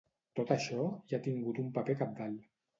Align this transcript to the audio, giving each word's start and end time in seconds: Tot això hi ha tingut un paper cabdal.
Tot 0.39 0.53
això 0.55 0.87
hi 1.11 1.17
ha 1.17 1.21
tingut 1.29 1.63
un 1.67 1.71
paper 1.79 2.01
cabdal. 2.03 2.37